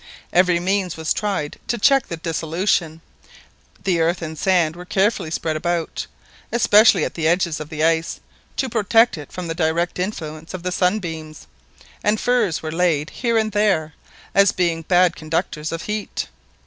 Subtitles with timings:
[0.33, 3.01] Every means was tried to check the dissolution;
[3.83, 6.07] the earth and sand were carefully spread about,
[6.51, 8.19] especially at the edges of the ice,
[8.57, 11.45] to protect it from the direct influence of the sunbeams;
[12.03, 13.93] and furs were laid here and there,
[14.33, 16.25] as being bad conductors of heat.